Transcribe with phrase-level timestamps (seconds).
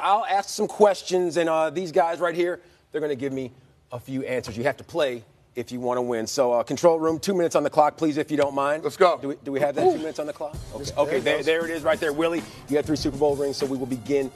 [0.00, 2.60] I'll ask some questions, and uh, these guys right here,
[2.90, 3.52] they're going to give me
[3.92, 4.56] a few answers.
[4.56, 5.24] You have to play
[5.56, 6.26] if you want to win.
[6.26, 8.84] So, uh, control room, two minutes on the clock, please, if you don't mind.
[8.84, 9.18] Let's go.
[9.20, 10.56] Do we, do we have that two minutes on the clock?
[10.74, 12.12] Okay, okay there, there it is right there.
[12.12, 14.30] Willie, you have three Super Bowl rings, so we will begin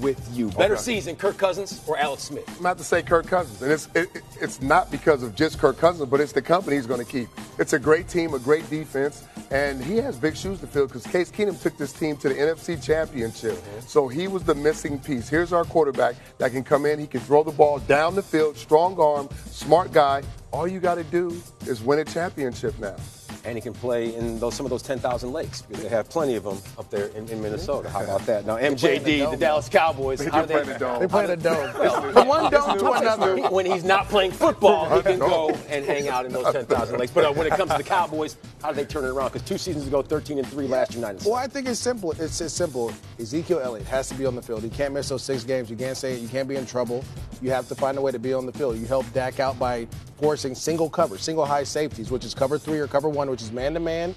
[0.00, 0.48] with you.
[0.50, 0.82] Better Okay.
[0.82, 2.44] season, Kirk Cousins or Alex Smith?
[2.48, 5.58] I'm about to say Kirk Cousins, and it's it, it- it's not because of just
[5.58, 7.28] Kirk Cousins, but it's the company he's going to keep.
[7.58, 11.06] It's a great team, a great defense, and he has big shoes to fill because
[11.06, 13.80] Case Keenum took this team to the NFC Championship, mm-hmm.
[13.86, 15.28] so he was the missing piece.
[15.28, 18.56] Here's our quarterback that can come in, he can throw the ball down the field,
[18.56, 20.22] strong arm, smart guy.
[20.52, 22.96] All you got to do is win a championship now.
[23.44, 26.36] And he can play in those some of those 10,000 lakes because they have plenty
[26.36, 27.88] of them up there in, in Minnesota.
[27.88, 28.44] How about that?
[28.44, 30.78] Now, play in the MJD, the, Dallas Cowboys, They how do do play in the
[30.78, 31.00] dome.
[31.00, 32.12] They play in a dome.
[32.12, 33.36] From one dome to another.
[33.50, 37.12] when he's not playing football, he can go and hang out in those 10,000 lakes.
[37.12, 39.32] But uh, when it comes to the Cowboys, how do they turn it around?
[39.32, 42.12] Because two seasons ago, 13 and 3 last year, 9 Well, I think it's simple.
[42.12, 42.92] It's, it's simple.
[43.18, 44.62] Ezekiel Elliott has to be on the field.
[44.62, 45.70] He can't miss those six games.
[45.70, 46.20] You can't say it.
[46.20, 47.04] You can't be in trouble.
[47.40, 48.76] You have to find a way to be on the field.
[48.78, 49.86] You help Dak out by
[50.20, 53.50] forcing single cover, single high safeties, which is cover three or cover one, which is
[53.50, 54.14] man to man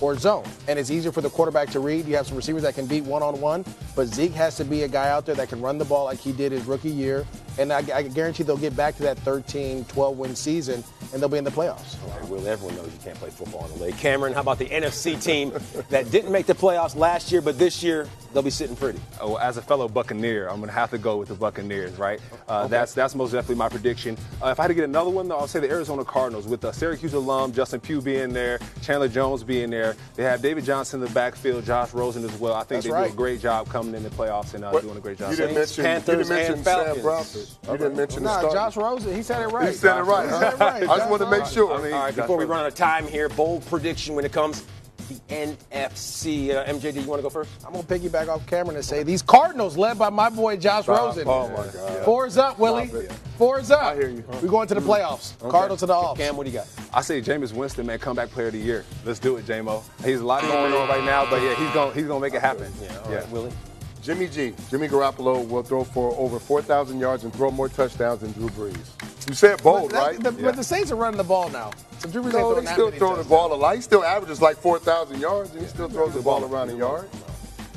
[0.00, 0.44] or zone.
[0.66, 2.06] And it's easier for the quarterback to read.
[2.06, 3.64] You have some receivers that can beat one on one,
[3.94, 6.18] but Zeke has to be a guy out there that can run the ball like
[6.18, 7.26] he did his rookie year.
[7.58, 11.28] And I, I guarantee they'll get back to that 13, 12 win season and they'll
[11.28, 12.02] be in the playoffs.
[12.04, 13.96] All right, Will, everyone knows you can't play football in the lake.
[13.98, 15.52] Cameron, how about the NFC team
[15.90, 19.00] that didn't make the playoffs last year, but this year they'll be sitting pretty?
[19.20, 22.20] Oh, as a fellow Buccaneer, I'm going to have to go with the Buccaneers, right?
[22.48, 24.16] Uh, That's that's most definitely my prediction.
[24.42, 26.64] Uh, if I had to get another one, though, I'll say the Arizona Cardinals with
[26.64, 29.96] uh, Syracuse alum Justin Pugh being there, Chandler Jones being there.
[30.14, 32.54] They have David Johnson in the backfield, Josh Rosen as well.
[32.54, 33.06] I think That's they right.
[33.08, 35.30] do a great job coming in the playoffs and uh, What- doing a great job.
[35.30, 37.02] You didn't Saints, mention, you Panthers, didn't mention and Sam Falcons.
[37.02, 37.48] Bradford.
[37.72, 38.54] You didn't mention the Nah, starters.
[38.54, 39.68] Josh Rosen, he said it right.
[39.68, 40.24] He said it right.
[40.24, 40.82] He said it right.
[40.82, 41.72] I just want to make sure.
[41.74, 44.24] I mean, All right, Josh before we run out of time here, bold prediction when
[44.24, 44.66] it comes to
[45.12, 46.54] the NFC.
[46.54, 47.50] Uh, MJD, you want to go first?
[47.66, 51.26] I'm gonna piggyback off Cameron and say these Cardinals, led by my boy Josh Rosen.
[51.26, 52.04] Oh my God.
[52.04, 52.90] Four's up, Willie.
[53.38, 53.82] Four's up.
[53.82, 54.24] I hear you.
[54.42, 55.38] We're going to the playoffs.
[55.50, 56.20] Cardinals to the offs.
[56.20, 56.68] Cam, what do you got?
[56.92, 58.84] I say Jameis Winston, man, comeback player of the year.
[59.04, 59.82] Let's do it, J-Mo.
[60.04, 62.34] He's a lot going on right now, but yeah, he's going he's going to make
[62.34, 62.72] it happen.
[62.80, 63.52] Yeah, all right, Willie.
[64.02, 68.32] Jimmy G, Jimmy Garoppolo will throw for over 4,000 yards and throw more touchdowns than
[68.32, 69.28] Drew Brees.
[69.28, 70.22] You said bold, But, that- right?
[70.22, 71.70] the, but the Saints are running the ball now.
[72.00, 73.76] So Drew Brees ain't no, throwing they that still many throw the ball a lot.
[73.76, 77.08] He still averages like 4,000 yards, and he still throws the ball around a yard.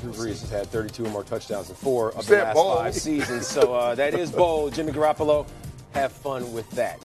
[0.02, 2.78] Drew Brees has had 32 or more touchdowns in four of the last bold.
[2.80, 3.46] five seasons.
[3.48, 4.74] So uh, that is bold.
[4.74, 5.46] Jimmy Garoppolo,
[5.94, 6.94] have fun with that.